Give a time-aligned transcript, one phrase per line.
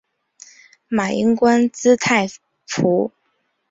[0.87, 2.27] 马英官至太
[2.67, 3.11] 仆。